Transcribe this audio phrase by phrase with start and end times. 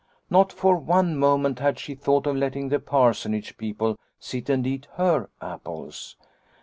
[0.31, 4.87] Not for one moment had she thought of letting the Parsonage people sit and eat
[4.95, 6.15] her apples.